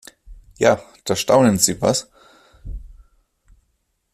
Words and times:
Ja, 0.57 0.81
da 1.05 1.15
staunen 1.15 1.59
Sie, 1.59 1.79
was? 1.79 2.09